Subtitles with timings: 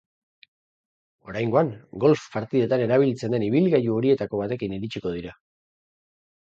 [1.31, 1.69] Oraingoan
[2.05, 5.41] golf partidetan erabiltzen den ibilgailu horietako batekin iritsiko dira.